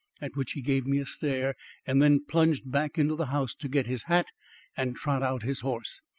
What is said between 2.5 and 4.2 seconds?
back into the house to get his